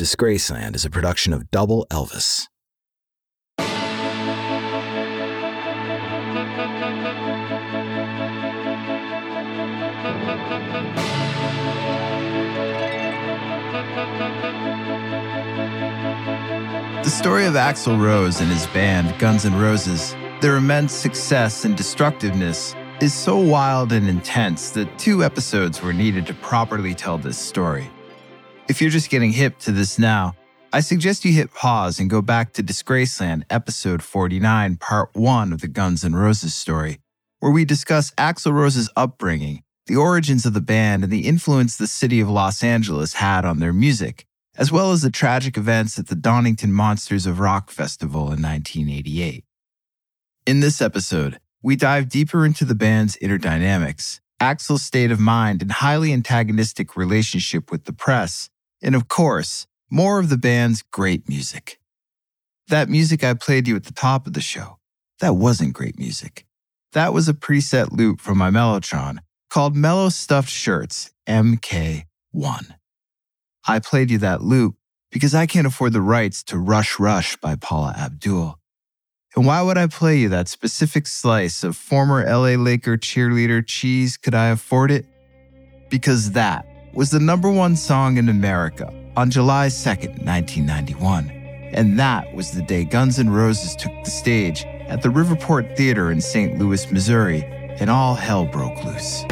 [0.00, 2.46] Disgraceland is a production of Double Elvis.
[17.02, 21.76] The story of Axl Rose and his band, Guns N' Roses, their immense success and
[21.76, 27.36] destructiveness, is so wild and intense that two episodes were needed to properly tell this
[27.36, 27.90] story.
[28.68, 30.36] If you're just getting hip to this now,
[30.72, 35.60] I suggest you hit pause and go back to Disgraceland, episode 49, part 1 of
[35.60, 37.00] the Guns N' Roses story,
[37.40, 41.86] where we discuss Axl Rose's upbringing, the origins of the band, and the influence the
[41.86, 44.26] city of Los Angeles had on their music
[44.58, 49.44] as well as the tragic events at the Donington Monsters of Rock Festival in 1988.
[50.46, 55.62] In this episode, we dive deeper into the band's inner dynamics, Axl's state of mind
[55.62, 58.50] and highly antagonistic relationship with the press,
[58.82, 61.78] and of course, more of the band's great music.
[62.68, 64.78] That music I played you at the top of the show,
[65.20, 66.46] that wasn't great music.
[66.92, 69.18] That was a preset loop from my Mellotron
[69.50, 72.04] called Mellow Stuffed Shirts MK1.
[73.66, 74.76] I played you that loop
[75.10, 78.58] because I can't afford the rights to Rush Rush by Paula Abdul.
[79.36, 84.16] And why would I play you that specific slice of former LA Laker cheerleader cheese?
[84.16, 85.06] Could I afford it?
[85.90, 91.30] Because that was the number one song in America on July 2nd, 1991.
[91.72, 96.10] And that was the day Guns N' Roses took the stage at the Riverport Theater
[96.10, 96.58] in St.
[96.58, 97.44] Louis, Missouri,
[97.80, 99.24] and all hell broke loose.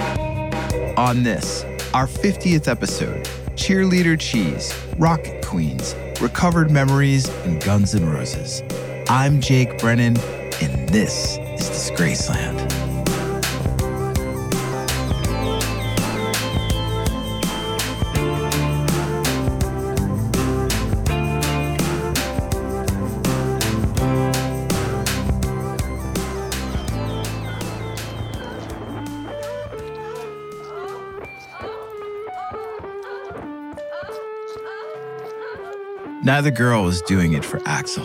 [0.96, 3.24] On this, our 50th episode,
[3.54, 8.62] cheerleader cheese, rocket queens, recovered memories, and Guns N' Roses.
[9.08, 10.18] I'm Jake Brennan,
[10.60, 12.85] and this is Disgraceland.
[36.26, 38.04] Neither girl was doing it for Axl.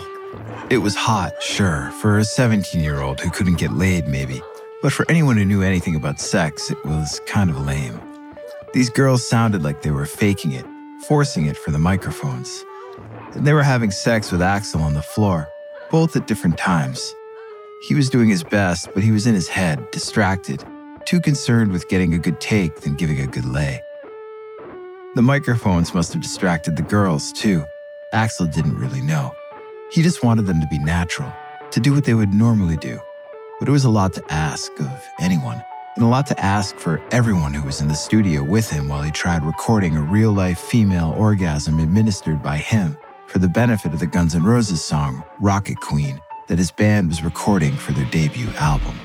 [0.70, 4.44] It was hot, sure, for a 17 year old who couldn't get laid, maybe.
[4.84, 8.00] But for anyone who knew anything about sex, it was kind of lame.
[8.76, 10.68] These girls sounded like they were faking it,
[11.08, 12.64] forcing it for the microphones.
[13.34, 15.50] And they were having sex with Axl on the floor,
[15.90, 17.16] both at different times.
[17.88, 20.64] He was doing his best, but he was in his head, distracted,
[21.06, 23.82] too concerned with getting a good take than giving a good lay.
[25.16, 27.66] The microphones must have distracted the girls, too.
[28.14, 29.34] Axl didn't really know.
[29.90, 31.32] He just wanted them to be natural,
[31.72, 33.00] to do what they would normally do.
[33.58, 35.64] But it was a lot to ask of anyone,
[35.96, 39.02] and a lot to ask for everyone who was in the studio with him while
[39.02, 44.00] he tried recording a real life female orgasm administered by him for the benefit of
[44.00, 48.50] the Guns N' Roses song Rocket Queen that his band was recording for their debut
[48.58, 49.00] album.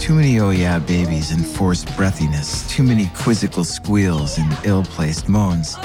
[0.00, 5.28] Too many oh yeah babies and forced breathiness, too many quizzical squeals and ill placed
[5.28, 5.76] moans.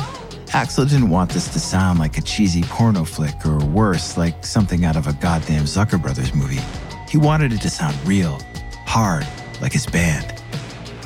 [0.52, 4.84] Axl didn't want this to sound like a cheesy porno flick or worse, like something
[4.84, 6.60] out of a goddamn Zucker Brothers movie.
[7.08, 8.38] He wanted it to sound real,
[8.86, 9.26] hard,
[9.62, 10.42] like his band.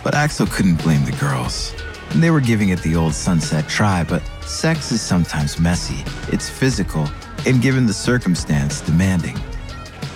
[0.03, 1.75] But Axl couldn't blame the girls.
[2.09, 6.50] And They were giving it the old sunset try, but sex is sometimes messy, it's
[6.50, 7.07] physical,
[7.45, 9.35] and given the circumstance, demanding.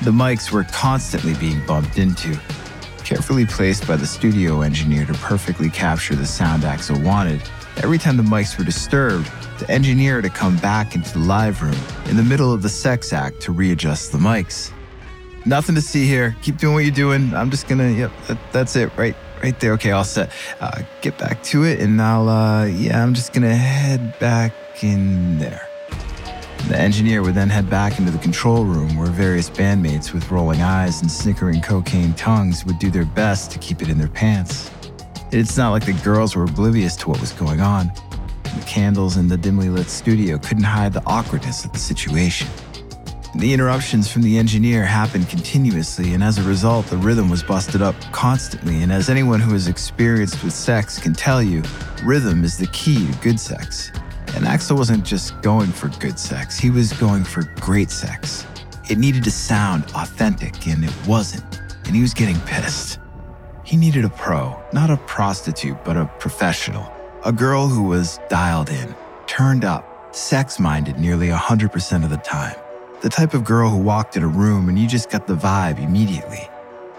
[0.01, 2.35] The mics were constantly being bumped into,
[3.03, 7.43] carefully placed by the studio engineer to perfectly capture the sound Axl wanted
[7.81, 11.61] Every time the mics were disturbed, the engineer had to come back into the live
[11.61, 11.78] room
[12.09, 14.72] in the middle of the sex act to readjust the mics.
[15.46, 16.35] Nothing to see here.
[16.41, 17.34] Keep doing what you're doing.
[17.34, 19.72] I'm just gonna, yep, that, that's it, right, right there.
[19.73, 20.29] Okay, all set.
[20.59, 24.53] Uh, get back to it, and I'll, uh, yeah, I'm just gonna head back
[24.84, 25.66] in there.
[26.67, 30.61] The engineer would then head back into the control room where various bandmates with rolling
[30.61, 34.70] eyes and snickering cocaine tongues would do their best to keep it in their pants.
[35.31, 37.91] It's not like the girls were oblivious to what was going on.
[38.43, 42.47] The candles in the dimly lit studio couldn't hide the awkwardness of the situation.
[43.35, 47.79] The interruptions from the engineer happened continuously, and as a result, the rhythm was busted
[47.79, 48.81] up constantly.
[48.81, 51.61] And as anyone who has experienced with sex can tell you,
[52.03, 53.91] rhythm is the key to good sex.
[54.35, 58.47] And Axl wasn't just going for good sex, he was going for great sex.
[58.90, 62.99] It needed to sound authentic, and it wasn't, and he was getting pissed.
[63.70, 66.92] He needed a pro, not a prostitute, but a professional.
[67.24, 68.96] A girl who was dialed in,
[69.28, 72.56] turned up, sex minded nearly 100% of the time.
[73.02, 75.78] The type of girl who walked in a room and you just got the vibe
[75.78, 76.50] immediately.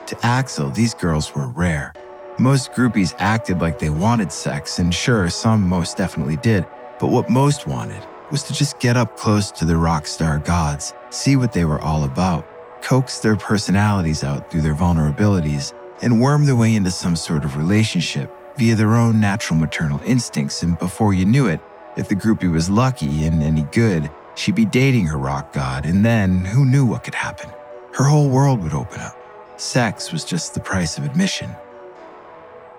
[0.07, 1.93] To Axl, these girls were rare.
[2.39, 6.65] Most groupies acted like they wanted sex, and sure, some most definitely did,
[7.01, 10.95] but what most wanted was to just get up close to the rock star gods,
[11.11, 12.47] see what they were all about,
[12.81, 17.57] coax their personalities out through their vulnerabilities, and worm their way into some sort of
[17.57, 20.63] relationship via their own natural maternal instincts.
[20.63, 21.61] And before you knew it,
[21.97, 26.05] if the groupie was lucky and any good, she'd be dating her rock god, and
[26.05, 27.51] then who knew what could happen?
[27.93, 29.17] Her whole world would open up.
[29.57, 31.51] Sex was just the price of admission.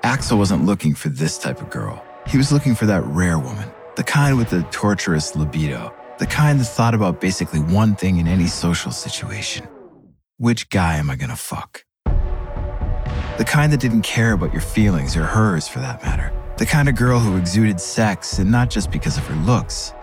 [0.04, 2.04] Axl wasn't looking for this type of girl.
[2.26, 6.60] He was looking for that rare woman, the kind with the torturous libido, the kind
[6.60, 9.68] that thought about basically one thing in any social situation.
[10.38, 11.84] Which guy am I gonna fuck?
[13.38, 16.32] The kind that didn't care about your feelings or hers for that matter.
[16.58, 19.94] The kind of girl who exuded sex and not just because of her looks.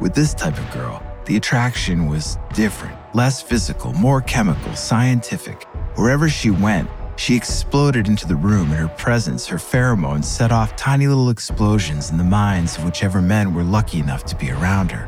[0.00, 5.64] With this type of girl, the attraction was different, less physical, more chemical, scientific.
[5.96, 10.76] Wherever she went, she exploded into the room, and her presence, her pheromones, set off
[10.76, 14.92] tiny little explosions in the minds of whichever men were lucky enough to be around
[14.92, 15.06] her.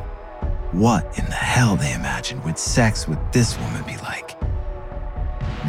[0.71, 4.31] What in the hell, they imagined, would sex with this woman be like?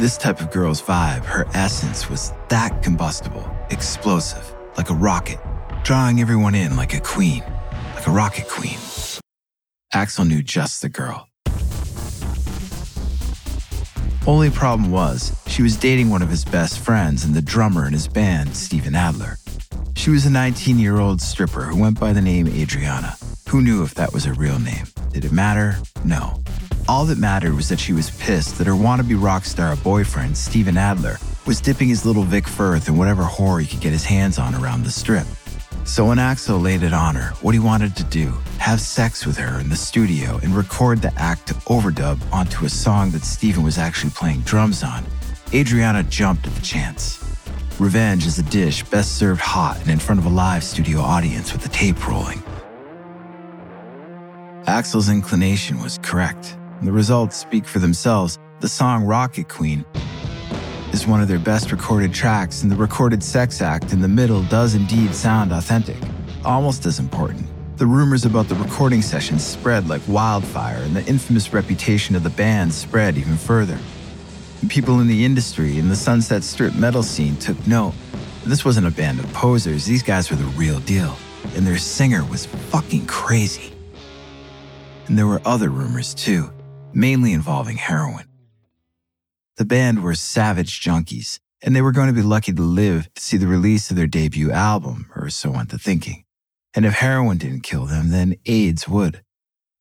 [0.00, 5.36] This type of girl's vibe, her essence, was that combustible, explosive, like a rocket,
[5.84, 7.42] drawing everyone in like a queen,
[7.94, 8.78] like a rocket queen.
[9.92, 11.29] Axl knew just the girl.
[14.26, 17.92] Only problem was, she was dating one of his best friends and the drummer in
[17.92, 19.38] his band, Steven Adler.
[19.96, 23.16] She was a 19 year old stripper who went by the name Adriana.
[23.48, 24.86] Who knew if that was her real name?
[25.12, 25.76] Did it matter?
[26.04, 26.40] No.
[26.86, 30.76] All that mattered was that she was pissed that her wannabe rock star boyfriend, Steven
[30.76, 31.16] Adler,
[31.46, 34.54] was dipping his little Vic Firth in whatever whore he could get his hands on
[34.54, 35.26] around the strip.
[35.84, 39.36] So when Axl laid it on her, what he wanted to do, have sex with
[39.38, 43.64] her in the studio and record the act to overdub onto a song that Steven
[43.64, 45.04] was actually playing drums on,
[45.52, 47.24] Adriana jumped at the chance.
[47.80, 51.52] Revenge is a dish best served hot and in front of a live studio audience
[51.52, 52.42] with the tape rolling.
[54.66, 56.56] Axl's inclination was correct.
[56.82, 58.38] The results speak for themselves.
[58.60, 59.84] The song Rocket Queen
[60.92, 64.42] is one of their best recorded tracks, and the recorded sex act in the middle
[64.44, 65.96] does indeed sound authentic.
[66.44, 67.46] Almost as important,
[67.76, 72.30] the rumors about the recording sessions spread like wildfire, and the infamous reputation of the
[72.30, 73.78] band spread even further.
[74.68, 77.94] People in the industry and the Sunset Strip metal scene took note.
[78.44, 81.16] This wasn't a band of posers, these guys were the real deal,
[81.54, 83.72] and their singer was fucking crazy.
[85.06, 86.52] And there were other rumors too,
[86.92, 88.29] mainly involving heroin.
[89.60, 93.20] The band were savage junkies, and they were going to be lucky to live to
[93.20, 96.24] see the release of their debut album, or so went the thinking.
[96.72, 99.22] And if heroin didn't kill them, then AIDS would.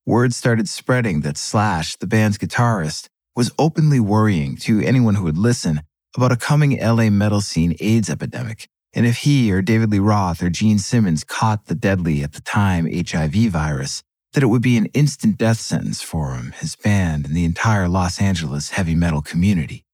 [0.06, 5.38] Word started spreading that Slash, the band's guitarist, was openly worrying to anyone who would
[5.38, 5.84] listen
[6.14, 10.44] about a coming LA metal scene AIDS epidemic, and if he or David Lee Roth
[10.44, 14.78] or Gene Simmons caught the deadly at the time HIV virus, that it would be
[14.78, 19.22] an instant death sentence for him, his band, and the entire Los Angeles heavy metal
[19.22, 19.86] community.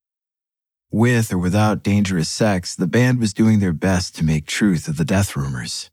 [0.92, 4.98] With or without dangerous sex, the band was doing their best to make truth of
[4.98, 5.90] the death rumors.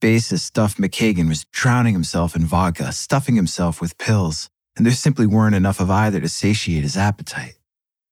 [0.00, 5.26] Bassist Duff McKagan was drowning himself in vodka, stuffing himself with pills, and there simply
[5.26, 7.58] weren't enough of either to satiate his appetite.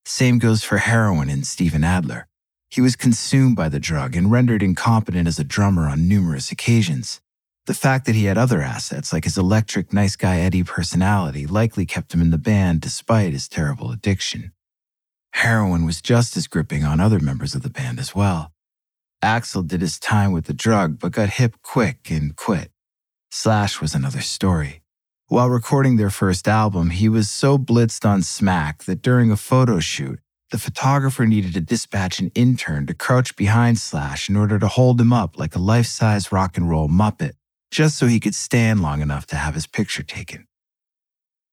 [0.05, 2.27] Same goes for heroin in Steven Adler.
[2.69, 7.21] He was consumed by the drug and rendered incompetent as a drummer on numerous occasions.
[7.67, 11.85] The fact that he had other assets, like his electric, nice guy Eddie personality, likely
[11.85, 14.53] kept him in the band despite his terrible addiction.
[15.33, 18.53] Heroin was just as gripping on other members of the band as well.
[19.21, 22.71] Axl did his time with the drug, but got hip quick and quit.
[23.31, 24.81] Slash was another story.
[25.27, 29.81] While recording their first album, he was so blitzed on smack that during a photo
[29.81, 30.19] shoot,
[30.51, 35.01] the photographer needed to dispatch an intern to crouch behind Slash in order to hold
[35.01, 37.33] him up like a life size rock and roll Muppet
[37.71, 40.47] just so he could stand long enough to have his picture taken.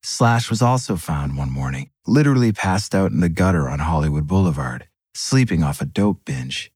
[0.03, 4.87] Slash was also found one morning, literally passed out in the gutter on Hollywood Boulevard,
[5.15, 6.71] sleeping off a dope binge.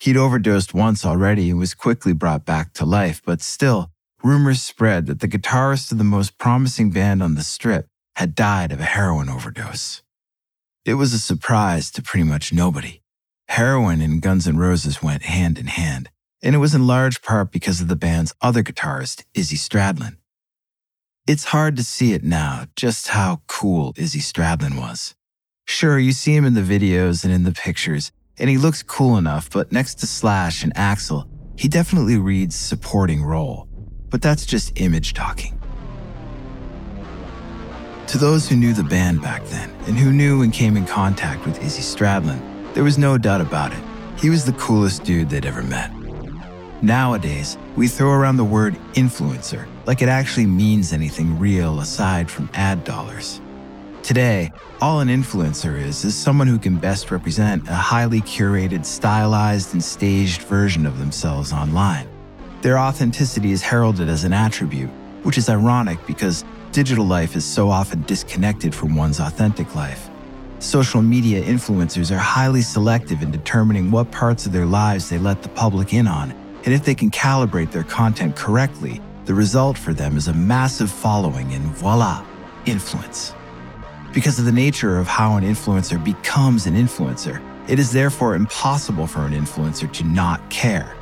[0.00, 3.90] He'd overdosed once already and was quickly brought back to life, but still,
[4.22, 7.86] rumors spread that the guitarist of the most promising band on the strip
[8.16, 10.02] had died of a heroin overdose.
[10.84, 13.00] It was a surprise to pretty much nobody.
[13.48, 16.10] Heroin and Guns N' Roses went hand in hand,
[16.44, 20.18] and it was in large part because of the band's other guitarist, Izzy Stradlin.
[21.26, 25.14] It's hard to see it now just how cool Izzy Stradlin was.
[25.64, 29.16] Sure, you see him in the videos and in the pictures, and he looks cool
[29.16, 33.66] enough, but next to Slash and Axl, he definitely reads supporting role.
[34.10, 35.58] But that's just image talking.
[38.08, 41.46] To those who knew the band back then, and who knew and came in contact
[41.46, 43.82] with Izzy Stradlin, there was no doubt about it.
[44.20, 45.90] He was the coolest dude they'd ever met.
[46.84, 52.50] Nowadays, we throw around the word influencer like it actually means anything real aside from
[52.52, 53.40] ad dollars.
[54.02, 59.72] Today, all an influencer is is someone who can best represent a highly curated, stylized,
[59.72, 62.06] and staged version of themselves online.
[62.60, 64.90] Their authenticity is heralded as an attribute,
[65.22, 70.10] which is ironic because digital life is so often disconnected from one's authentic life.
[70.58, 75.42] Social media influencers are highly selective in determining what parts of their lives they let
[75.42, 79.92] the public in on, and if they can calibrate their content correctly, the result for
[79.92, 82.24] them is a massive following and voila,
[82.66, 83.34] influence.
[84.12, 89.06] Because of the nature of how an influencer becomes an influencer, it is therefore impossible
[89.06, 90.94] for an influencer to not care,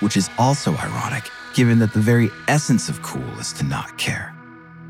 [0.00, 4.34] which is also ironic given that the very essence of cool is to not care.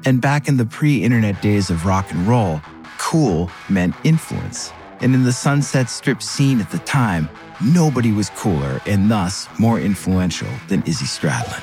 [0.06, 2.60] And back in the pre internet days of rock and roll,
[2.98, 4.72] cool meant influence.
[5.00, 7.28] And in the Sunset Strip scene at the time,
[7.62, 11.62] nobody was cooler and thus more influential than Izzy Stradlin.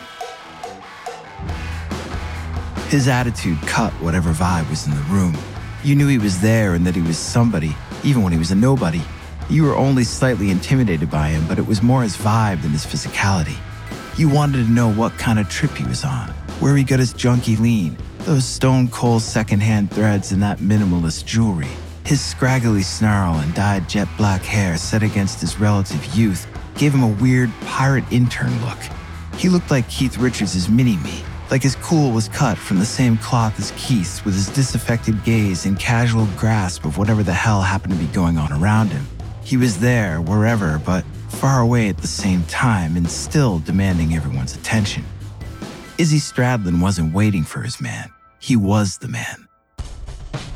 [2.90, 5.38] His attitude cut whatever vibe was in the room,
[5.84, 8.56] you knew he was there and that he was somebody, even when he was a
[8.56, 9.02] nobody.
[9.50, 12.86] You were only slightly intimidated by him, but it was more his vibe than his
[12.86, 13.58] physicality.
[14.18, 16.30] You wanted to know what kind of trip he was on,
[16.60, 21.72] where he got his junky lean, those stone cold secondhand threads and that minimalist jewelry.
[22.06, 27.04] His scraggly snarl and dyed jet black hair set against his relative youth gave him
[27.04, 28.78] a weird pirate intern look.
[29.38, 33.18] He looked like Keith Richards' mini me, like his cool was cut from the same
[33.18, 37.94] cloth as Keith's with his disaffected gaze and casual grasp of whatever the hell happened
[37.94, 39.06] to be going on around him.
[39.44, 44.56] He was there, wherever, but far away at the same time and still demanding everyone's
[44.56, 45.04] attention.
[45.98, 49.48] Izzy Stradlin wasn't waiting for his man, he was the man.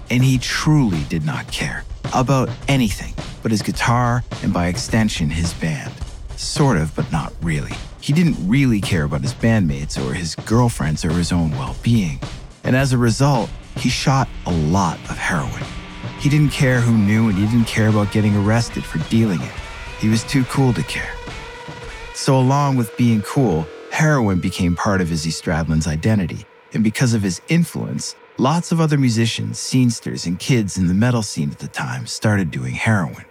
[0.09, 1.83] And he truly did not care
[2.13, 3.13] about anything
[3.45, 5.93] but his guitar and by extension his band.
[6.35, 7.73] Sort of, but not really.
[8.01, 12.19] He didn't really care about his bandmates or his girlfriends or his own well being.
[12.63, 15.63] And as a result, he shot a lot of heroin.
[16.19, 19.53] He didn't care who knew and he didn't care about getting arrested for dealing it.
[19.99, 21.13] He was too cool to care.
[22.15, 26.47] So, along with being cool, heroin became part of Izzy Stradlin's identity.
[26.73, 31.21] And because of his influence, lots of other musicians, scenesters, and kids in the metal
[31.21, 33.25] scene at the time started doing heroin.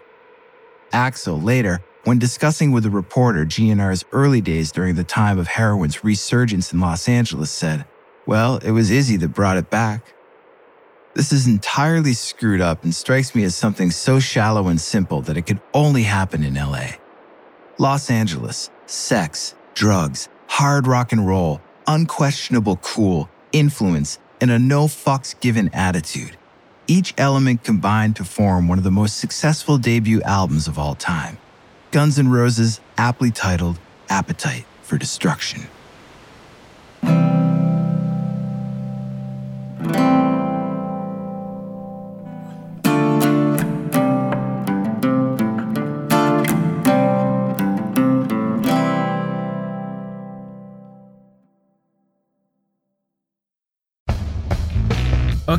[0.92, 6.04] Axl later when discussing with a reporter GNR's early days during the time of heroin's
[6.04, 7.86] resurgence in Los Angeles, said,
[8.26, 10.14] Well, it was Izzy that brought it back.
[11.14, 15.38] This is entirely screwed up and strikes me as something so shallow and simple that
[15.38, 16.88] it could only happen in LA.
[17.78, 25.34] Los Angeles, sex, drugs, hard rock and roll, unquestionable cool, influence, and a no fucks
[25.40, 26.36] given attitude.
[26.86, 31.38] Each element combined to form one of the most successful debut albums of all time.
[31.92, 33.78] Guns N' Roses, aptly titled
[34.10, 35.62] Appetite for Destruction.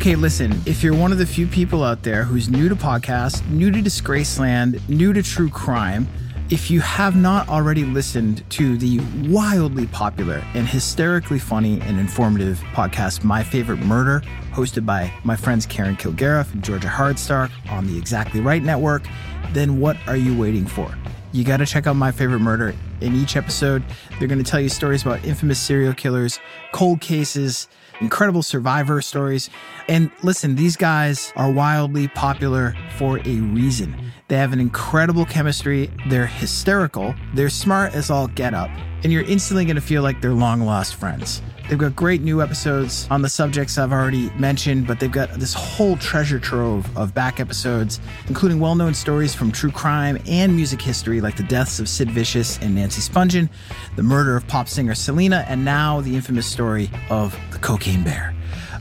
[0.06, 3.44] Okay, listen, if you're one of the few people out there who's new to podcasts,
[3.50, 6.08] new to Disgraceland, new to true crime,
[6.52, 12.60] if you have not already listened to the wildly popular and hysterically funny and informative
[12.74, 14.22] podcast, My Favorite Murder,
[14.52, 19.08] hosted by my friends Karen Kilgariff and Georgia Hardstark on the Exactly Right Network,
[19.54, 20.96] then what are you waiting for?
[21.32, 22.76] You got to check out My Favorite Murder.
[23.02, 23.84] In each episode,
[24.20, 26.40] they're going to tell you stories about infamous serial killers,
[26.74, 27.68] cold cases,
[28.02, 29.50] incredible survivor stories.
[29.88, 34.12] And listen, these guys are wildly popular for a reason.
[34.28, 38.72] They have an incredible chemistry, they're hysterical, they're smart as all get up,
[39.04, 41.44] and you're instantly going to feel like they're long lost friends.
[41.68, 45.54] They've got great new episodes on the subjects I've already mentioned, but they've got this
[45.54, 50.80] whole treasure trove of back episodes, including well known stories from true crime and music
[50.80, 53.50] history, like the deaths of Sid Vicious and Nancy Spungen,
[53.96, 58.36] the murder of pop singer Selena, and now the infamous story of the Cocaine Bear.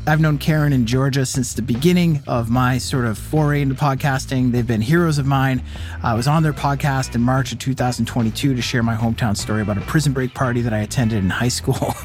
[0.06, 4.52] I've known Karen and Georgia since the beginning of my sort of foray into podcasting.
[4.52, 5.62] They've been heroes of mine.
[6.02, 9.78] I was on their podcast in March of 2022 to share my hometown story about
[9.78, 11.94] a prison break party that I attended in high school.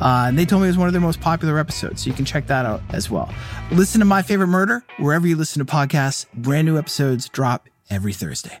[0.00, 2.16] Uh, and they told me it was one of their most popular episodes, so you
[2.16, 3.28] can check that out as well.
[3.70, 6.24] Listen to My Favorite Murder wherever you listen to podcasts.
[6.32, 8.60] Brand new episodes drop every Thursday.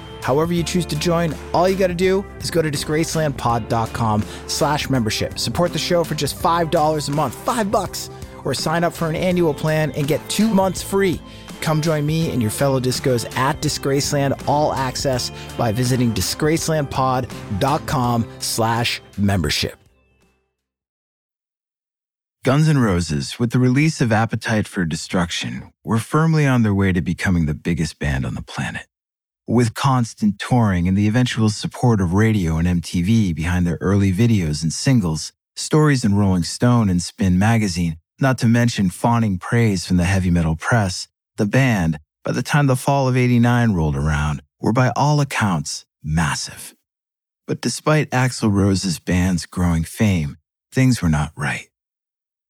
[0.21, 4.89] However you choose to join, all you got to do is go to disgracelandpod.com slash
[4.89, 5.39] membership.
[5.39, 8.09] Support the show for just $5 a month, five bucks,
[8.43, 11.21] or sign up for an annual plan and get two months free.
[11.61, 19.01] Come join me and your fellow discos at Disgraceland All Access by visiting disgracelandpod.com slash
[19.17, 19.77] membership.
[22.43, 26.91] Guns N' Roses, with the release of Appetite for Destruction, were firmly on their way
[26.91, 28.87] to becoming the biggest band on the planet.
[29.47, 34.61] With constant touring and the eventual support of radio and MTV behind their early videos
[34.61, 39.97] and singles, stories in Rolling Stone and Spin magazine, not to mention fawning praise from
[39.97, 44.43] the heavy metal press, the band, by the time the fall of 89 rolled around,
[44.59, 46.75] were by all accounts massive.
[47.47, 50.37] But despite Axl Rose's band's growing fame,
[50.71, 51.67] things were not right.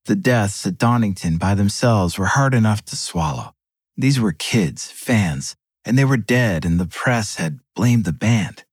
[0.06, 3.56] The deaths at Donington by themselves were hard enough to swallow.
[3.96, 8.64] These were kids, fans, and they were dead, and the press had blamed the band.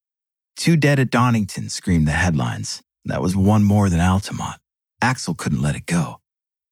[0.56, 2.82] Two dead at Donington, screamed the headlines.
[3.04, 4.60] That was one more than Altamont.
[5.02, 6.20] Axl couldn't let it go.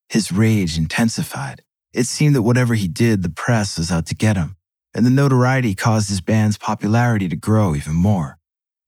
[0.09, 1.63] His rage intensified.
[1.93, 4.57] It seemed that whatever he did, the press was out to get him,
[4.95, 8.39] and the notoriety caused his band's popularity to grow even more.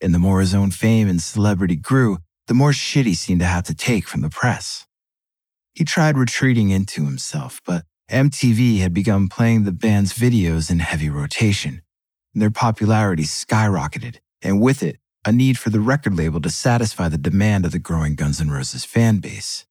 [0.00, 3.46] And the more his own fame and celebrity grew, the more shit he seemed to
[3.46, 4.86] have to take from the press.
[5.74, 11.10] He tried retreating into himself, but MTV had begun playing the band's videos in heavy
[11.10, 11.82] rotation.
[12.32, 17.18] Their popularity skyrocketed, and with it, a need for the record label to satisfy the
[17.18, 19.66] demand of the growing Guns N' Roses fan base.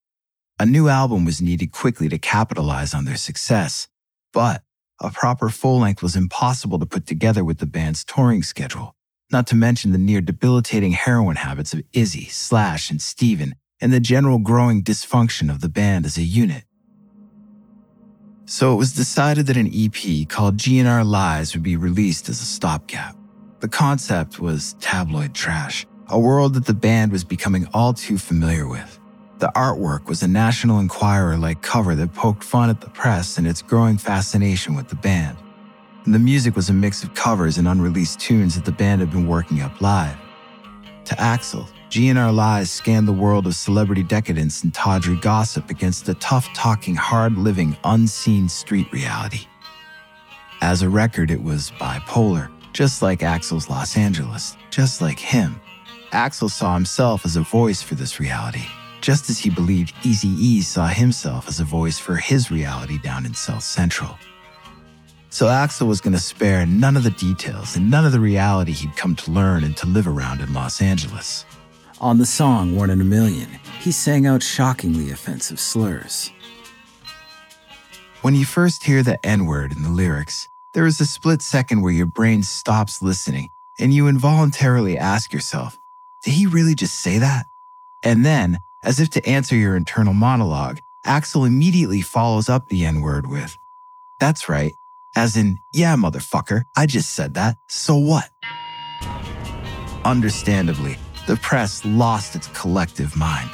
[0.60, 3.88] A new album was needed quickly to capitalize on their success,
[4.32, 4.62] but
[5.02, 8.96] a proper full length was impossible to put together with the band's touring schedule,
[9.32, 14.00] not to mention the near debilitating heroin habits of Izzy, Slash, and Steven, and the
[14.00, 16.66] general growing dysfunction of the band as a unit.
[18.50, 22.46] So it was decided that an EP called GNR Lies would be released as a
[22.46, 23.14] stopgap.
[23.60, 28.66] The concept was tabloid trash, a world that the band was becoming all too familiar
[28.66, 29.00] with.
[29.40, 33.46] The artwork was a National Enquirer like cover that poked fun at the press and
[33.46, 35.38] its growing fascination with the band.
[36.06, 39.12] And the music was a mix of covers and unreleased tunes that the band had
[39.12, 40.16] been working up live.
[41.04, 46.16] To Axl, GNR Lies scanned the world of celebrity decadence and tawdry gossip against the
[46.16, 49.48] tough talking, hard living, unseen street reality.
[50.62, 55.60] As a record, it was bipolar, just like Axl's Los Angeles, just like him.
[56.12, 58.66] Axl saw himself as a voice for this reality
[59.02, 63.26] just as he believed Easy E saw himself as a voice for his reality down
[63.26, 64.18] in South Central.
[65.30, 68.72] So Axl was going to spare none of the details and none of the reality
[68.72, 71.46] he'd come to learn and to live around in Los Angeles.
[72.00, 76.32] On the song One in a Million, he sang out shockingly offensive slurs.
[78.22, 81.82] When you first hear the N word in the lyrics, there is a split second
[81.82, 85.80] where your brain stops listening and you involuntarily ask yourself,
[86.22, 87.48] did he really just say that?
[88.04, 93.02] And then, as if to answer your internal monologue, Axl immediately follows up the N
[93.02, 93.58] word with,
[94.20, 94.76] That's right.
[95.16, 97.58] As in, yeah, motherfucker, I just said that.
[97.68, 98.30] So what?
[100.06, 103.50] Understandably, the press lost its collective mind.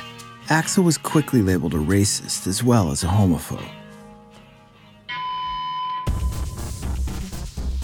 [0.48, 3.68] Axl was quickly labeled a racist as well as a homophobe.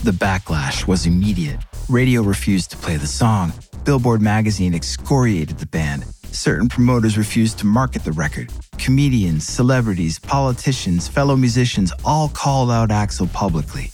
[0.04, 1.60] The backlash was immediate.
[1.90, 3.52] Radio refused to play the song.
[3.84, 6.06] Billboard magazine excoriated the band.
[6.32, 8.54] Certain promoters refused to market the record.
[8.78, 13.92] Comedians, celebrities, politicians, fellow musicians all called out Axl publicly.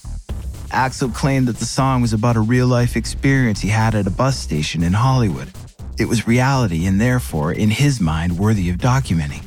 [0.71, 4.11] Axl claimed that the song was about a real life experience he had at a
[4.11, 5.49] bus station in Hollywood.
[5.97, 9.43] It was reality and therefore, in his mind, worthy of documenting.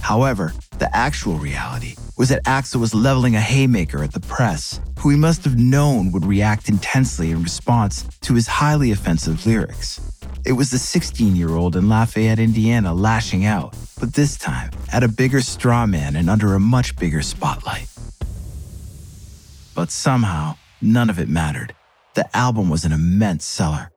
[0.00, 5.08] However, the actual reality was that Axl was leveling a haymaker at the press, who
[5.08, 10.00] he must have known would react intensely in response to his highly offensive lyrics.
[10.44, 15.02] It was the 16 year old in Lafayette, Indiana, lashing out, but this time at
[15.02, 17.88] a bigger straw man and under a much bigger spotlight.
[19.74, 21.74] But somehow, none of it mattered.
[22.14, 23.90] The album was an immense seller.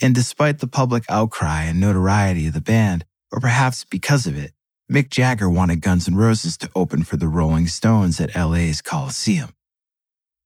[0.00, 4.52] And despite the public outcry and notoriety of the band, or perhaps because of it,
[4.90, 9.50] Mick Jagger wanted Guns N' Roses to open for the Rolling Stones at LA's Coliseum.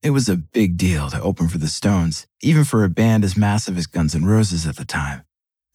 [0.03, 3.37] It was a big deal to open for the Stones, even for a band as
[3.37, 5.23] massive as Guns N' Roses at the time.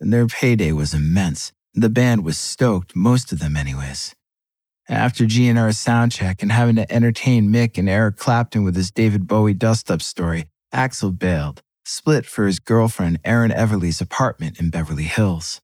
[0.01, 1.53] And their payday was immense.
[1.73, 4.15] The band was stoked, most of them, anyways.
[4.89, 9.53] After GNR's soundcheck and having to entertain Mick and Eric Clapton with his David Bowie
[9.53, 15.61] dust up story, Axl bailed, split for his girlfriend Erin Everly's apartment in Beverly Hills.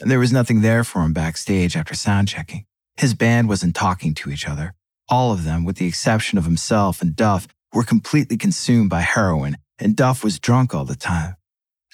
[0.00, 2.66] And there was nothing there for him backstage after sound checking.
[2.96, 4.74] His band wasn't talking to each other.
[5.08, 9.56] All of them, with the exception of himself and Duff, were completely consumed by heroin,
[9.78, 11.36] and Duff was drunk all the time.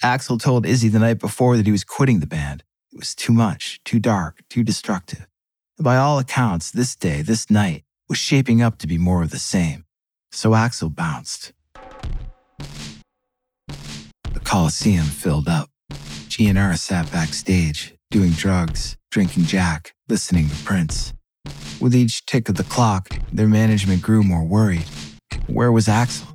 [0.03, 2.63] Axl told Izzy the night before that he was quitting the band.
[2.91, 5.27] It was too much, too dark, too destructive.
[5.77, 9.29] And By all accounts, this day, this night, was shaping up to be more of
[9.29, 9.85] the same.
[10.31, 11.53] So Axl bounced.
[14.33, 15.69] The Coliseum filled up.
[16.27, 21.13] GNR sat backstage, doing drugs, drinking Jack, listening to Prince.
[21.79, 24.85] With each tick of the clock, their management grew more worried.
[25.47, 26.27] Where was Axl?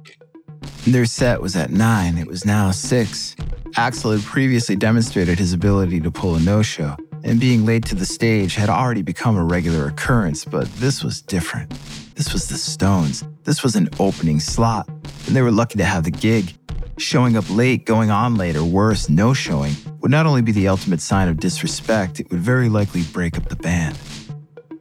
[0.87, 3.37] Their set was at 9, it was now 6.
[3.77, 7.95] Axl had previously demonstrated his ability to pull a no show, and being late to
[7.95, 11.71] the stage had already become a regular occurrence, but this was different.
[12.15, 13.25] This was the Stones.
[13.45, 16.55] This was an opening slot, and they were lucky to have the gig.
[16.97, 20.69] Showing up late, going on late, or worse, no showing would not only be the
[20.69, 23.99] ultimate sign of disrespect, it would very likely break up the band.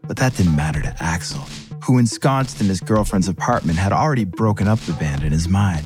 [0.04, 1.50] But that didn't matter to Axl,
[1.84, 5.86] who, ensconced in his girlfriend's apartment, had already broken up the band in his mind.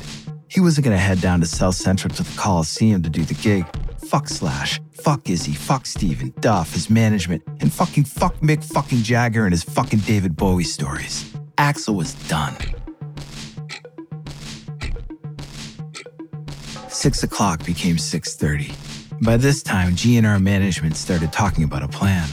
[0.50, 3.34] He wasn't going to head down to South Central to the Coliseum to do the
[3.36, 3.66] gig.
[4.08, 9.46] Fuck Slash, fuck Izzy, fuck Steven, Duff, his management, and fucking fuck Mick fucking Jagger
[9.46, 11.34] and his fucking David Bowie stories.
[11.58, 12.56] Axl was done.
[16.98, 18.74] Six o'clock became 6.30.
[19.24, 22.28] By this time, GNR management started talking about a plan.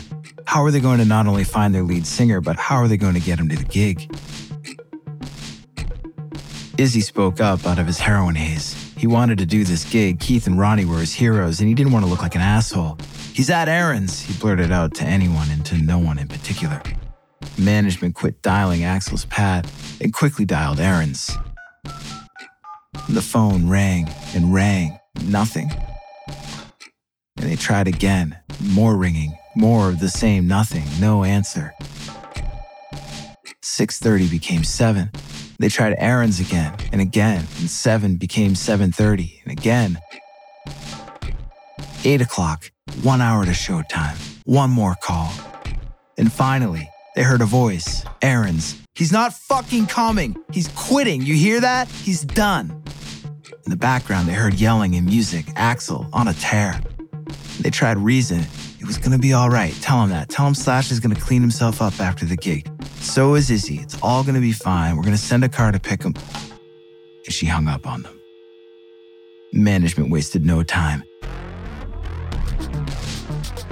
[0.46, 2.96] How are they going to not only find their lead singer, but how are they
[2.96, 4.11] going to get him to the gig?
[6.79, 8.72] Izzy spoke up out of his heroin haze.
[8.96, 10.18] He wanted to do this gig.
[10.18, 12.96] Keith and Ronnie were his heroes, and he didn't want to look like an asshole.
[13.35, 16.83] He's at Erin's, he blurted out to anyone and to no one in particular.
[17.59, 21.37] Management quit dialing Axl's pad and quickly dialed Erin's.
[23.09, 25.71] The phone rang and rang, nothing.
[27.37, 31.75] And they tried again, more ringing, more of the same nothing, no answer.
[33.63, 35.11] 6:30 became 7.
[35.59, 39.99] They tried Erin's again and again, and 7 became 7:30 and again.
[42.05, 42.71] 8 o'clock,
[43.03, 45.33] one hour to showtime, one more call.
[46.19, 48.77] And finally, they heard a voice, Erin's.
[48.95, 50.37] He's not fucking coming.
[50.53, 51.23] He's quitting.
[51.23, 51.89] You hear that?
[51.89, 52.84] He's done.
[53.64, 56.79] In the background, they heard yelling and music, Axl on a tear.
[57.61, 58.40] They tried Reason.
[58.79, 59.72] It was gonna be all right.
[59.81, 60.29] Tell him that.
[60.29, 62.70] Tell him Slash is gonna clean himself up after the gig.
[62.96, 63.77] So is Izzy.
[63.77, 64.96] It's all gonna be fine.
[64.96, 66.14] We're gonna send a car to pick him.
[67.24, 68.20] And she hung up on them.
[69.55, 71.03] Management wasted no time.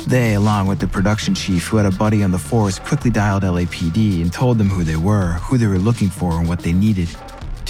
[0.06, 3.42] They, along with the production chief who had a buddy on the force, quickly dialed
[3.42, 6.72] LAPD and told them who they were, who they were looking for, and what they
[6.72, 7.08] needed.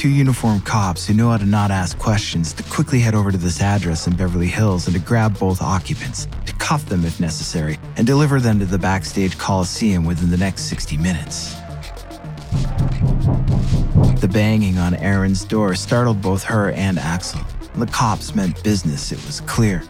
[0.03, 3.39] Two uniformed cops who know how to not ask questions to quickly head over to
[3.39, 7.79] this address in Beverly Hills and to grab both occupants, to cuff them if necessary,
[7.97, 11.55] and deliver them to the backstage Coliseum within the next 60 minutes.
[14.21, 17.47] The banging on Erin's door startled both her and Axl.
[17.75, 19.85] The cops meant business, it was clear.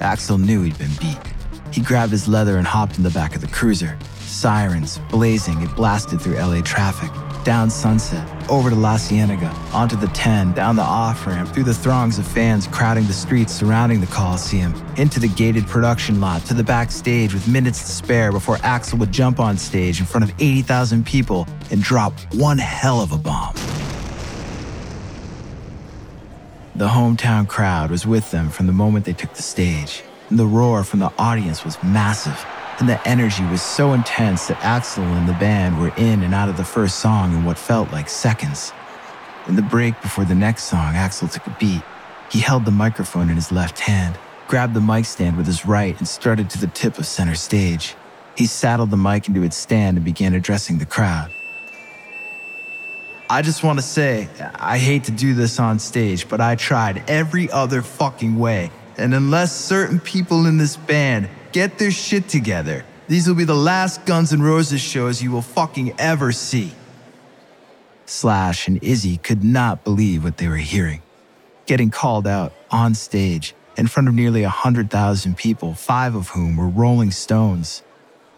[0.00, 1.32] Axl knew he'd been beat.
[1.70, 3.96] He grabbed his leather and hopped in the back of the cruiser.
[4.18, 7.12] Sirens blazing, it blasted through LA traffic,
[7.44, 11.74] down Sunset, over to La Cienega, onto the 10, down the off ramp, through the
[11.74, 16.54] throngs of fans crowding the streets surrounding the Coliseum, into the gated production lot, to
[16.54, 20.34] the backstage with minutes to spare before Axl would jump on stage in front of
[20.40, 23.54] 80,000 people and drop one hell of a bomb.
[26.76, 30.46] The hometown crowd was with them from the moment they took the stage, and the
[30.46, 32.44] roar from the audience was massive
[32.80, 36.48] and the energy was so intense that Axl and the band were in and out
[36.48, 38.72] of the first song in what felt like seconds.
[39.46, 41.82] In the break before the next song, Axl took a beat.
[42.30, 45.96] He held the microphone in his left hand, grabbed the mic stand with his right,
[45.98, 47.94] and started to the tip of center stage.
[48.36, 51.30] He saddled the mic into its stand and began addressing the crowd.
[53.30, 57.08] I just want to say, I hate to do this on stage, but I tried
[57.08, 58.70] every other fucking way.
[58.96, 62.84] And unless certain people in this band get their shit together.
[63.06, 66.72] These will be the last Guns N' Roses shows you will fucking ever see.
[68.06, 71.00] Slash and Izzy could not believe what they were hearing.
[71.66, 76.68] Getting called out on stage in front of nearly 100,000 people, five of whom were
[76.68, 77.82] Rolling Stones.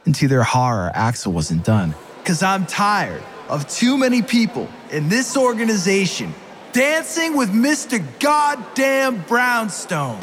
[0.04, 1.94] And to their horror, Axl wasn't done.
[2.26, 6.34] Cause I'm tired of too many people in this organization
[6.72, 8.04] dancing with Mr.
[8.20, 10.20] Goddamn Brownstone.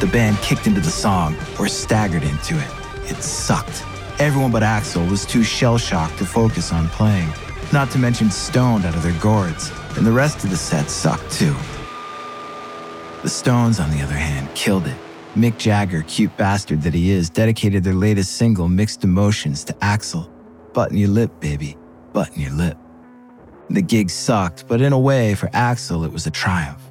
[0.00, 2.70] The band kicked into the song or staggered into it.
[3.10, 3.82] It sucked.
[4.20, 7.28] Everyone but Axl was too shell shocked to focus on playing,
[7.72, 11.32] not to mention stoned out of their gourds, and the rest of the set sucked
[11.32, 11.54] too.
[13.22, 14.96] The Stones, on the other hand, killed it.
[15.34, 20.30] Mick Jagger, cute bastard that he is, dedicated their latest single, Mixed Emotions, to Axl.
[20.74, 21.76] Button your lip, baby.
[22.12, 22.78] Button your lip.
[23.68, 26.87] The gig sucked, but in a way, for Axl, it was a triumph.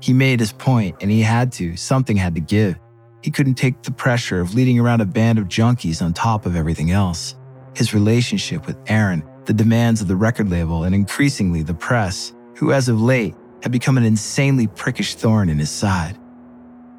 [0.00, 1.76] He made his point, and he had to.
[1.76, 2.78] Something had to give.
[3.22, 6.54] He couldn't take the pressure of leading around a band of junkies on top of
[6.54, 7.34] everything else.
[7.74, 12.72] His relationship with Erin, the demands of the record label, and increasingly the press, who
[12.72, 16.16] as of late had become an insanely prickish thorn in his side.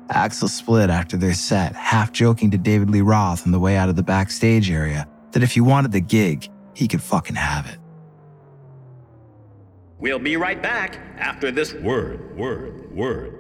[0.10, 3.90] Axl split after their set, half joking to David Lee Roth on the way out
[3.90, 7.78] of the backstage area that if he wanted the gig, he could fucking have it.
[10.00, 13.40] We'll be right back after this word, word, word.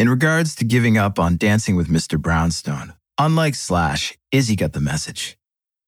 [0.00, 2.20] In regards to giving up on Dancing with Mr.
[2.20, 5.38] Brownstone, unlike Slash, Izzy got the message.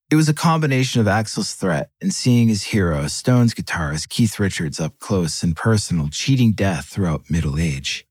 [0.08, 4.78] It was a combination of Axl's threat and seeing his hero, Stone's guitarist Keith Richards,
[4.78, 8.06] up close and personal, cheating death throughout middle age.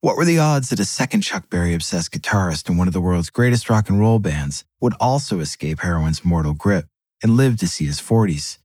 [0.00, 3.00] What were the odds that a second Chuck Berry obsessed guitarist in one of the
[3.00, 6.86] world's greatest rock and roll bands would also escape heroin's mortal grip
[7.22, 8.58] and live to see his 40s?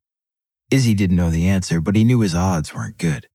[0.73, 3.27] Izzy didn't know the answer, but he knew his odds weren't good.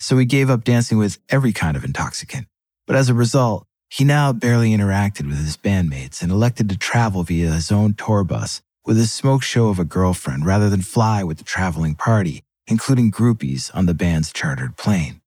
[0.00, 2.48] So he gave up dancing with every kind of intoxicant.
[2.84, 7.22] But as a result, he now barely interacted with his bandmates and elected to travel
[7.22, 11.22] via his own tour bus with a smoke show of a girlfriend rather than fly
[11.22, 15.20] with the traveling party, including groupies on the band's chartered plane.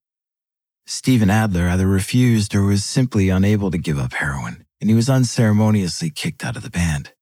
[0.86, 5.10] Steven Adler either refused or was simply unable to give up heroin, and he was
[5.10, 7.13] unceremoniously kicked out of the band.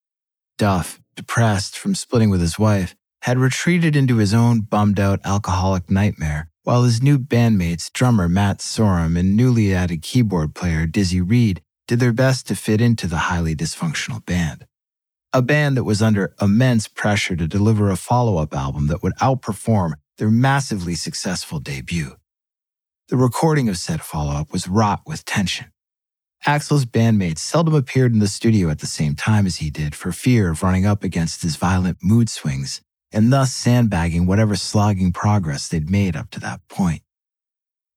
[0.58, 5.91] Duff, depressed from splitting with his wife, had retreated into his own bummed out alcoholic
[5.91, 11.62] nightmare, while his new bandmates, drummer Matt Sorum and newly added keyboard player Dizzy Reed,
[11.88, 14.65] did their best to fit into the highly dysfunctional band.
[15.34, 19.15] A band that was under immense pressure to deliver a follow up album that would
[19.21, 22.15] outperform their massively successful debut.
[23.10, 25.67] The recording of said follow up was wrought with tension.
[26.45, 30.12] Axl's bandmates seldom appeared in the studio at the same time as he did for
[30.12, 32.81] fear of running up against his violent mood swings
[33.12, 37.02] and thus sandbagging whatever slogging progress they'd made up to that point.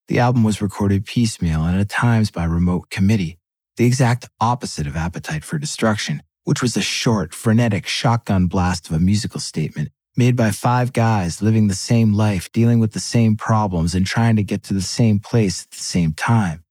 [0.09, 3.39] The album was recorded piecemeal and at times by remote committee,
[3.77, 8.97] the exact opposite of Appetite for Destruction, which was a short, frenetic shotgun blast of
[8.97, 13.37] a musical statement made by five guys living the same life, dealing with the same
[13.37, 16.63] problems, and trying to get to the same place at the same time.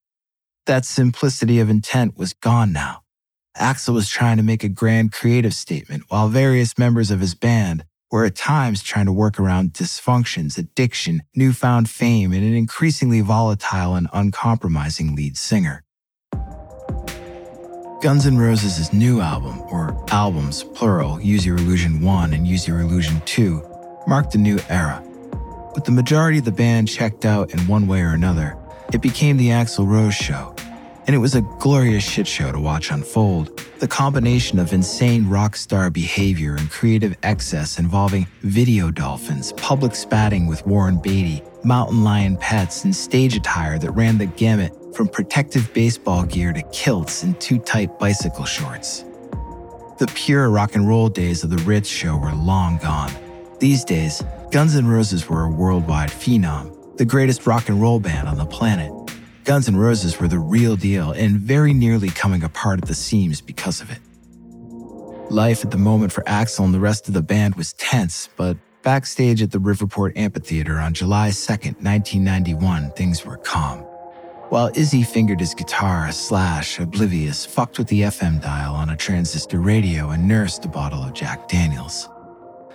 [0.66, 3.02] That simplicity of intent was gone now.
[3.58, 7.84] Axl was trying to make a grand creative statement while various members of his band,
[8.14, 13.96] were at times trying to work around dysfunctions, addiction, newfound fame, and an increasingly volatile
[13.96, 15.84] and uncompromising lead singer.
[18.04, 22.82] Guns N' Roses' new album, or albums, plural, Use Your Illusion 1 and Use Your
[22.82, 23.64] Illusion 2,
[24.06, 25.02] marked a new era.
[25.74, 28.56] With the majority of the band checked out in one way or another,
[28.94, 30.56] it became the Axl Rose Show,
[31.06, 33.60] and it was a glorious shit show to watch unfold.
[33.80, 40.48] The combination of insane rock star behavior and creative excess involving video dolphins, public spatting
[40.48, 45.74] with Warren Beatty, mountain lion pets, and stage attire that ran the gamut from protective
[45.74, 49.04] baseball gear to kilts and too tight bicycle shorts.
[50.00, 53.12] The pure rock and roll days of the Ritz show were long gone,
[53.60, 58.28] These days, Guns N' Roses were a worldwide phenom, the greatest rock and roll band
[58.28, 58.92] on the planet.
[59.44, 63.42] Guns N' Roses were the real deal and very nearly coming apart at the seams
[63.42, 64.00] because of it.
[65.30, 68.56] Life at the moment for Axl and the rest of the band was tense, but
[68.84, 73.80] backstage at the Riverport Amphitheater on July 2nd, 1991, things were calm.
[74.50, 79.60] While Izzy fingered his guitar, Slash, oblivious, fucked with the FM dial on a transistor
[79.60, 82.08] radio and nursed a bottle of Jack Daniels.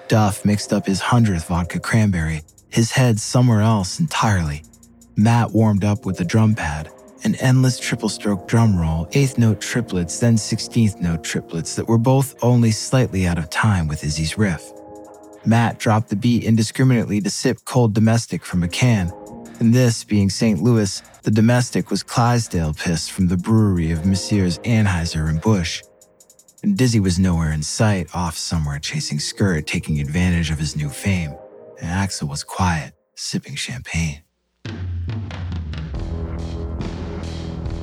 [0.09, 4.65] Duff mixed up his hundredth vodka cranberry, his head somewhere else entirely.
[5.19, 6.93] Matt warmed up with the drum pad,
[7.25, 11.99] an endless triple stroke drum roll, eighth note triplets, then 16th note triplets that were
[11.99, 14.71] both only slightly out of time with Izzy's riff.
[15.45, 19.11] Matt dropped the beat indiscriminately to sip cold domestic from a can.
[19.59, 20.63] And this, being St.
[20.63, 24.61] Louis, the domestic was Clydesdale piss from the brewery of Messrs.
[24.61, 25.83] Anheuser and Busch.
[26.63, 30.89] And Dizzy was nowhere in sight, off somewhere chasing skirt, taking advantage of his new
[30.89, 31.35] fame.
[31.81, 34.23] And Axl was quiet, sipping champagne.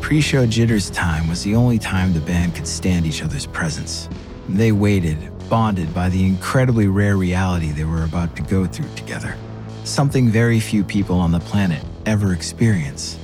[0.05, 4.07] Pre show jitters time was the only time the band could stand each other's presence.
[4.47, 5.17] They waited,
[5.49, 9.35] bonded by the incredibly rare reality they were about to go through together.
[9.83, 13.17] Something very few people on the planet ever experience.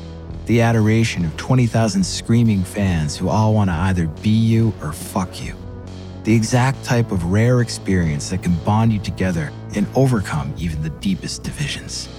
[0.47, 5.39] The adoration of 20,000 screaming fans who all want to either be you or fuck
[5.39, 5.55] you.
[6.23, 10.89] The exact type of rare experience that can bond you together and overcome even the
[10.89, 12.09] deepest divisions.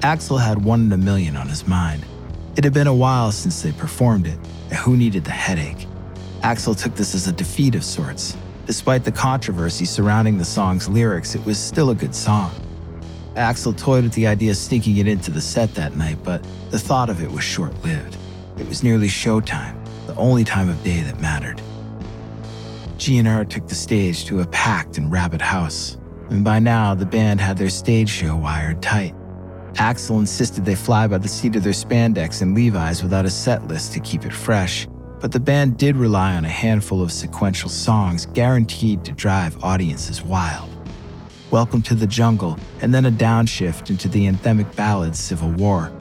[0.00, 2.04] Axl had one in a million on his mind.
[2.56, 5.88] It had been a while since they performed it, and who needed the headache?
[6.42, 8.36] Axl took this as a defeat of sorts.
[8.66, 12.52] Despite the controversy surrounding the song's lyrics, it was still a good song.
[13.34, 16.78] Axl toyed with the idea of sneaking it into the set that night, but the
[16.78, 18.16] thought of it was short lived.
[18.56, 21.60] It was nearly showtime, the only time of day that mattered.
[22.98, 25.96] GNR took the stage to a packed and rabid house,
[26.30, 29.14] and by now the band had their stage show wired tight.
[29.74, 33.66] Axl insisted they fly by the seat of their spandex and Levi's without a set
[33.68, 34.88] list to keep it fresh,
[35.20, 40.22] but the band did rely on a handful of sequential songs guaranteed to drive audiences
[40.22, 40.68] wild.
[41.50, 45.92] Welcome to the Jungle, and then a downshift into the anthemic ballad Civil War.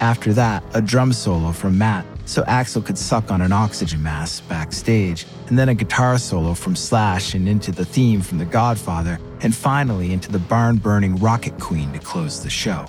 [0.00, 4.48] After that, a drum solo from Matt, so Axl could suck on an oxygen mask
[4.48, 9.18] backstage, and then a guitar solo from Slash and into the theme from The Godfather,
[9.40, 12.86] and finally into the barn burning Rocket Queen to close the show.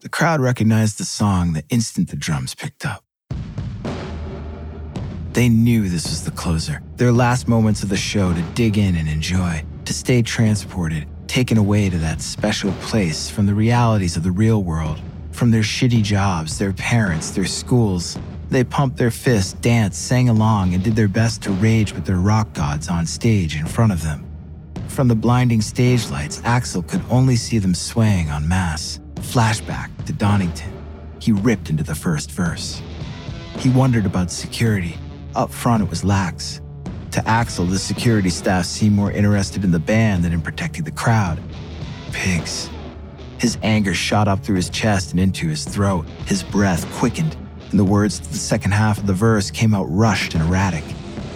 [0.00, 3.02] The crowd recognized the song the instant the drums picked up.
[5.32, 8.94] They knew this was the closer, their last moments of the show to dig in
[8.94, 14.22] and enjoy, to stay transported, taken away to that special place from the realities of
[14.22, 15.00] the real world,
[15.32, 18.16] from their shitty jobs, their parents, their schools.
[18.50, 22.18] They pumped their fists, danced, sang along, and did their best to rage with their
[22.18, 24.24] rock gods on stage in front of them.
[24.86, 29.00] From the blinding stage lights, Axl could only see them swaying en masse.
[29.28, 30.72] Flashback to Donington.
[31.20, 32.80] He ripped into the first verse.
[33.58, 34.96] He wondered about security.
[35.34, 36.62] Up front, it was lax.
[37.10, 40.92] To Axl, the security staff seemed more interested in the band than in protecting the
[40.92, 41.38] crowd.
[42.10, 42.70] Pigs.
[43.36, 46.06] His anger shot up through his chest and into his throat.
[46.24, 47.36] His breath quickened,
[47.70, 50.84] and the words to the second half of the verse came out rushed and erratic.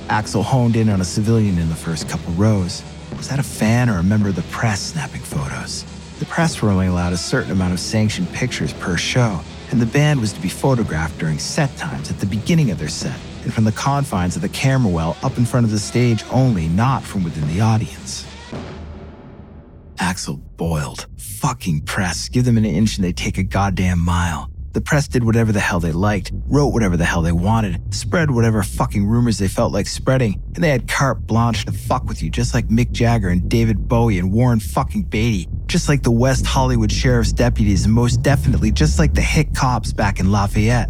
[0.09, 2.83] Axl honed in on a civilian in the first couple rows.
[3.19, 5.85] Was that a fan or a member of the press snapping photos?
[6.23, 9.41] The press were only allowed a certain amount of sanctioned pictures per show,
[9.73, 12.87] and the band was to be photographed during set times at the beginning of their
[12.87, 16.23] set and from the confines of the camera well up in front of the stage
[16.31, 18.25] only, not from within the audience.
[19.97, 21.09] Axl boiled.
[21.19, 22.29] Fucking press.
[22.29, 24.52] Give them an inch and they take a goddamn mile.
[24.73, 28.31] The press did whatever the hell they liked, wrote whatever the hell they wanted, spread
[28.31, 32.23] whatever fucking rumors they felt like spreading, and they had carte blanche to fuck with
[32.23, 36.11] you just like Mick Jagger and David Bowie and Warren fucking Beatty, just like the
[36.11, 40.89] West Hollywood sheriff's deputies, and most definitely just like the hit cops back in Lafayette.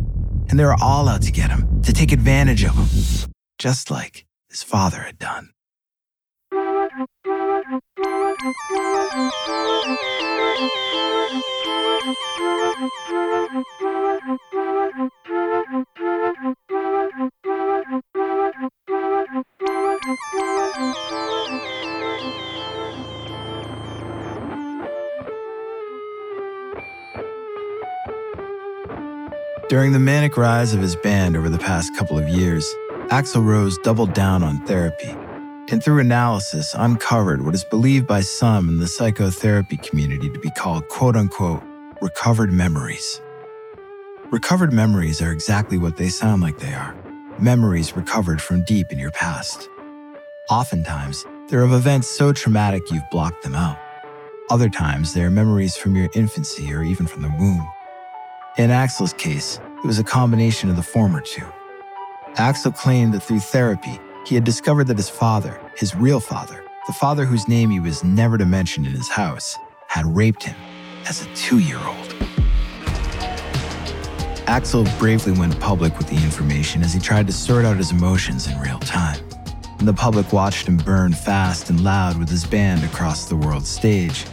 [0.49, 4.27] And they were all out to get him, to take advantage of him, just like
[4.49, 5.49] his father had done.
[12.03, 12.17] During
[29.92, 32.69] the manic rise of his band over the past couple of years,
[33.11, 35.15] Axl Rose doubled down on therapy
[35.71, 40.50] and through analysis uncovered what is believed by some in the psychotherapy community to be
[40.50, 41.63] called quote unquote
[42.03, 43.21] recovered memories.
[44.33, 46.96] Recovered memories are exactly what they sound like they are
[47.38, 49.69] memories recovered from deep in your past.
[50.50, 53.79] Oftentimes, They're of events so traumatic you've blocked them out.
[54.50, 57.69] Other times, they are memories from your infancy or even from the womb.
[58.59, 61.46] In Axl's case, it was a combination of the former two.
[62.35, 66.92] Axl claimed that through therapy, he had discovered that his father, his real father, the
[66.94, 69.57] father whose name he was never to mention in his house,
[69.88, 70.57] had raped him
[71.09, 72.09] as a two year old.
[74.46, 78.46] Axl bravely went public with the information as he tried to sort out his emotions
[78.46, 79.19] in real time.
[79.79, 83.67] And the public watched him burn fast and loud with his band across the world
[83.67, 84.27] stage.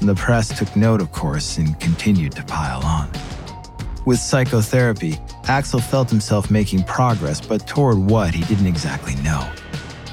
[0.00, 3.08] And the press took note, of course, and continued to pile on.
[4.04, 5.12] With psychotherapy,
[5.44, 9.48] Axl felt himself making progress, but toward what he didn't exactly know.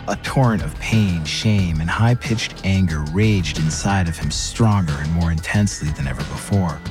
[0.10, 5.12] A torrent of pain, shame, and high pitched anger raged inside of him stronger and
[5.12, 6.82] more intensely than ever before.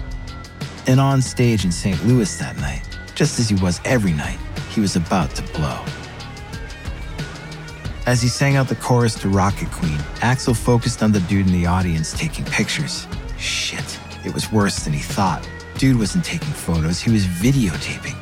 [0.86, 2.06] And on stage in St.
[2.06, 2.82] Louis that night,
[3.16, 4.38] just as he was every night,
[4.70, 5.84] he was about to blow.
[8.06, 11.52] As he sang out the chorus to Rocket Queen, Axl focused on the dude in
[11.52, 13.08] the audience taking pictures.
[13.36, 15.44] Shit, it was worse than he thought.
[15.76, 18.14] Dude wasn't taking photos, he was videotaping.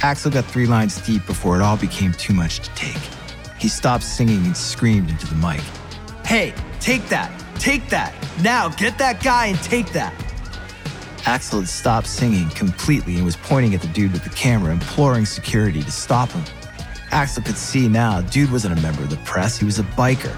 [0.00, 3.00] Axl got three lines deep before it all became too much to take.
[3.64, 5.62] He stopped singing and screamed into the mic
[6.26, 7.32] Hey, take that!
[7.58, 8.12] Take that!
[8.42, 10.12] Now, get that guy and take that!
[11.20, 15.24] Axl had stopped singing completely and was pointing at the dude with the camera, imploring
[15.24, 16.44] security to stop him.
[17.08, 20.36] Axl could see now, dude wasn't a member of the press, he was a biker.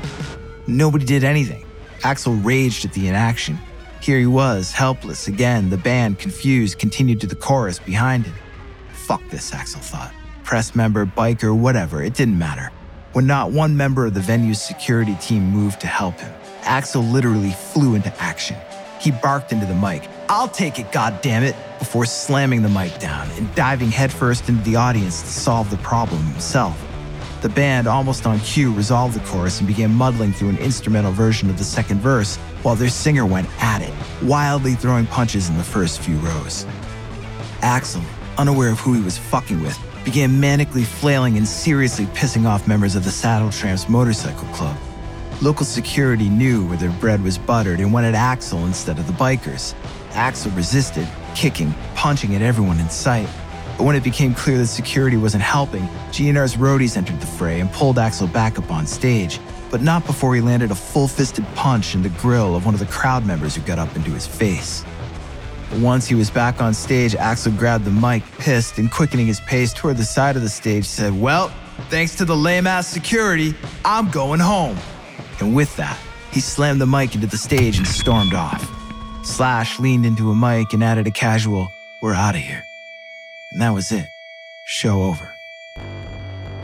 [0.68, 1.66] Nobody did anything.
[2.02, 3.58] Axl raged at the inaction.
[4.00, 5.68] Here he was, helpless again.
[5.68, 8.34] The band, confused, continued to the chorus behind him.
[8.92, 10.14] Fuck this, Axl thought.
[10.44, 12.70] Press member, biker, whatever, it didn't matter.
[13.16, 16.30] When not one member of the venue's security team moved to help him,
[16.64, 18.58] Axl literally flew into action.
[19.00, 23.54] He barked into the mic, I'll take it, goddammit, before slamming the mic down and
[23.54, 26.78] diving headfirst into the audience to solve the problem himself.
[27.40, 31.48] The band, almost on cue, resolved the chorus and began muddling through an instrumental version
[31.48, 33.94] of the second verse while their singer went at it,
[34.24, 36.66] wildly throwing punches in the first few rows.
[37.60, 38.04] Axl,
[38.36, 42.94] unaware of who he was fucking with, began manically flailing and seriously pissing off members
[42.94, 44.76] of the Saddle Tramps Motorcycle Club.
[45.42, 49.74] Local security knew where their bread was buttered and wanted Axl instead of the bikers.
[50.10, 53.28] Axl resisted, kicking, punching at everyone in sight.
[53.76, 55.82] But when it became clear that security wasn't helping,
[56.12, 59.40] GNR's roadies entered the fray and pulled Axl back up on stage,
[59.72, 62.80] but not before he landed a full fisted punch in the grill of one of
[62.80, 64.84] the crowd members who got up into his face.
[65.74, 69.72] Once he was back on stage, Axl grabbed the mic, pissed, and quickening his pace
[69.72, 71.52] toward the side of the stage, said, Well,
[71.90, 73.54] thanks to the lame ass security,
[73.84, 74.76] I'm going home.
[75.40, 75.98] And with that,
[76.30, 78.72] he slammed the mic into the stage and stormed off.
[79.24, 82.64] Slash leaned into a mic and added a casual, We're out of here.
[83.52, 84.08] And that was it.
[84.64, 85.34] Show over.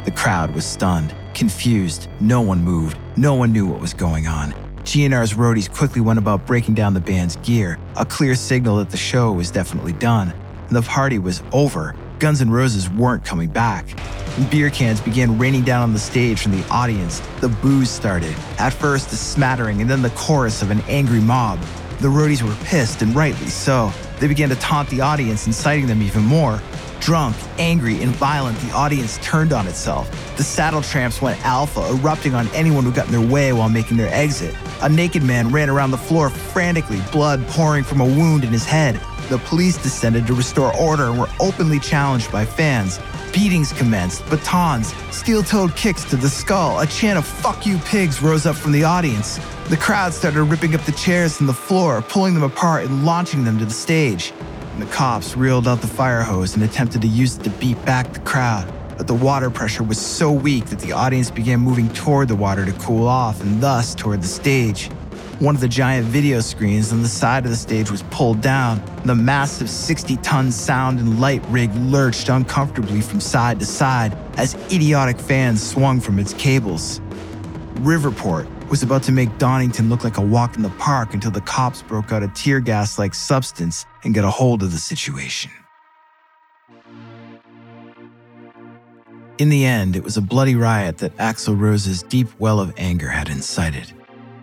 [0.04, 2.08] The crowd was stunned, confused.
[2.20, 2.98] No one moved.
[3.16, 4.61] No one knew what was going on.
[4.84, 8.96] GNR's roadies quickly went about breaking down the band's gear, a clear signal that the
[8.96, 10.34] show was definitely done.
[10.66, 11.94] And the party was over.
[12.18, 13.86] Guns N' Roses weren't coming back.
[14.50, 17.20] Beer cans began raining down on the stage from the audience.
[17.40, 18.34] The boos started.
[18.58, 21.60] At first, a smattering, and then the chorus of an angry mob.
[22.00, 23.92] The roadies were pissed, and rightly so.
[24.18, 26.60] They began to taunt the audience, inciting them even more.
[27.02, 30.08] Drunk, angry, and violent, the audience turned on itself.
[30.36, 33.96] The saddle tramps went alpha, erupting on anyone who got in their way while making
[33.96, 34.54] their exit.
[34.82, 38.64] A naked man ran around the floor frantically, blood pouring from a wound in his
[38.64, 39.00] head.
[39.30, 43.00] The police descended to restore order and were openly challenged by fans.
[43.32, 46.78] Beatings commenced, batons, steel toed kicks to the skull.
[46.78, 49.40] A chant of fuck you pigs rose up from the audience.
[49.70, 53.42] The crowd started ripping up the chairs from the floor, pulling them apart and launching
[53.42, 54.32] them to the stage.
[54.78, 58.14] The cops reeled out the fire hose and attempted to use it to beat back
[58.14, 58.72] the crowd.
[58.96, 62.64] But the water pressure was so weak that the audience began moving toward the water
[62.64, 64.88] to cool off and thus toward the stage.
[65.40, 68.82] One of the giant video screens on the side of the stage was pulled down.
[69.04, 74.54] The massive 60 ton sound and light rig lurched uncomfortably from side to side as
[74.72, 77.00] idiotic fans swung from its cables.
[77.80, 81.42] Riverport was about to make Donington look like a walk in the park until the
[81.42, 85.50] cops broke out a tear gas like substance and got a hold of the situation.
[89.36, 93.10] In the end, it was a bloody riot that Axl Rose's deep well of anger
[93.10, 93.92] had incited.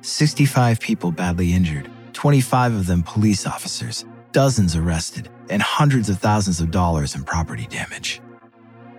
[0.02, 6.60] 65 people badly injured, 25 of them police officers, dozens arrested, and hundreds of thousands
[6.62, 8.22] of dollars in property damage.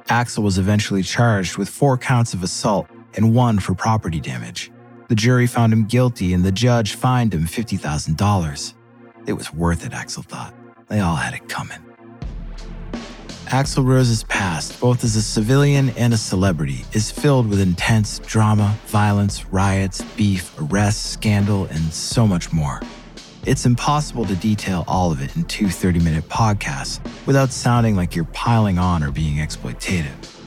[0.08, 4.72] Axl was eventually charged with four counts of assault and one for property damage.
[5.10, 8.74] The jury found him guilty and the judge fined him $50,000.
[9.26, 10.54] It was worth it, Axl thought.
[10.86, 11.80] They all had it coming.
[13.46, 18.78] Axl Rose's past, both as a civilian and a celebrity, is filled with intense drama,
[18.86, 22.80] violence, riots, beef, arrests, scandal, and so much more.
[23.44, 28.14] It's impossible to detail all of it in two 30 minute podcasts without sounding like
[28.14, 30.40] you're piling on or being exploitative.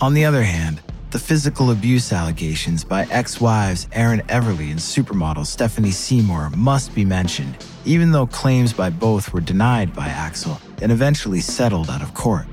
[0.00, 0.80] On the other hand,
[1.10, 7.04] the physical abuse allegations by ex wives Erin Everly and supermodel Stephanie Seymour must be
[7.04, 12.14] mentioned, even though claims by both were denied by Axl and eventually settled out of
[12.14, 12.46] court.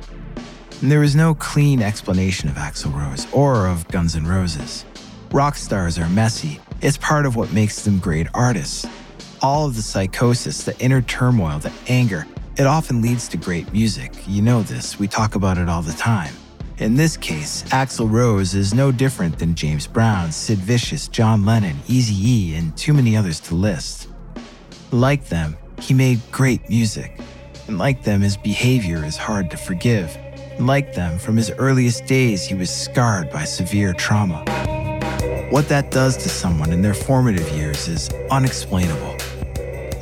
[0.82, 4.86] And there is no clean explanation of Axl Rose or of Guns N' Roses.
[5.32, 8.88] Rock stars are messy, it's part of what makes them great artists.
[9.41, 12.26] All of the psychosis, the inner turmoil, the anger,
[12.58, 14.14] it often leads to great music.
[14.26, 16.34] You know this, we talk about it all the time.
[16.80, 21.75] In this case, Axl Rose is no different than James Brown, Sid Vicious, John Lennon,
[21.88, 24.09] Eazy-E, and too many others to list.
[24.91, 27.19] Like them, he made great music.
[27.67, 30.15] And like them, his behavior is hard to forgive.
[30.57, 34.43] And like them, from his earliest days, he was scarred by severe trauma.
[35.49, 39.17] What that does to someone in their formative years is unexplainable.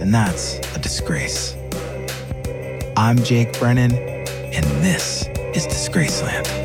[0.02, 1.56] And that's a disgrace.
[2.98, 6.65] I'm Jake Brennan, and this is Disgraceland.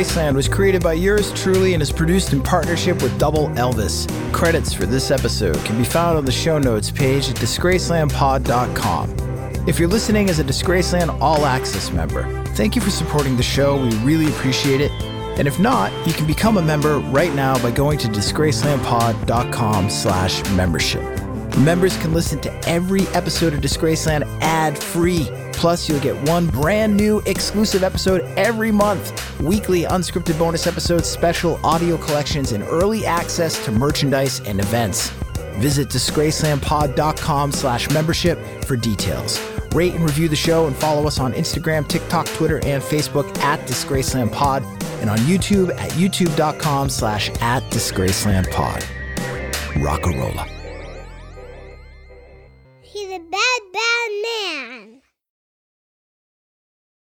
[0.00, 4.08] Disgraceland was created by yours truly and is produced in partnership with Double Elvis.
[4.32, 9.68] Credits for this episode can be found on the show notes page at disgracelandpod.com.
[9.68, 12.22] If you're listening as a Disgraceland All Access member,
[12.54, 13.82] thank you for supporting the show.
[13.82, 14.89] We really appreciate it.
[15.40, 20.44] And if not, you can become a member right now by going to disgracelandpod.com slash
[20.50, 21.02] membership.
[21.56, 25.30] Members can listen to every episode of Disgraceland ad-free.
[25.54, 31.58] Plus, you'll get one brand new exclusive episode every month, weekly unscripted bonus episodes, special
[31.64, 35.08] audio collections, and early access to merchandise and events.
[35.54, 39.40] Visit disgracelandpod.com slash membership for details.
[39.74, 43.60] Rate and review the show and follow us on Instagram, TikTok, Twitter, and Facebook at
[43.68, 44.62] DisgracelandPod
[45.00, 48.84] and on YouTube at youtube.com slash at DisgracelandPod.
[49.82, 50.59] Rock-a-rolla.